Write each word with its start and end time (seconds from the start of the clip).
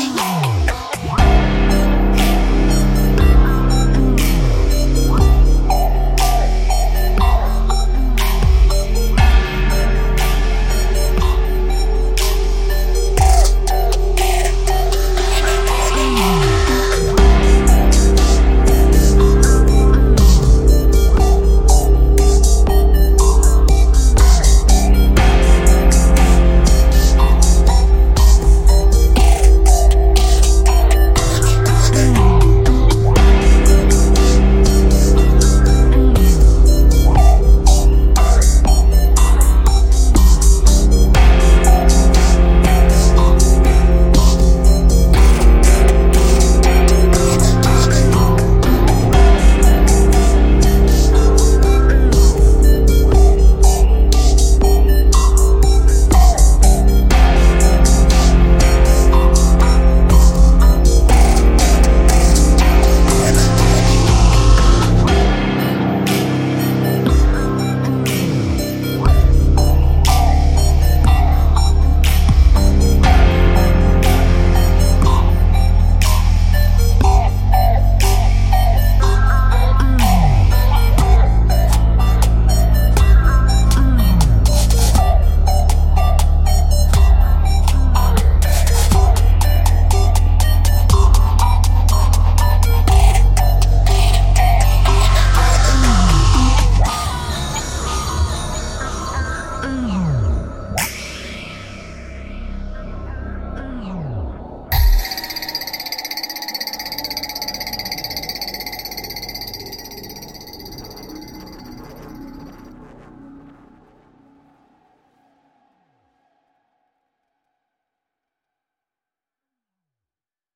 Yeah. 0.00 0.49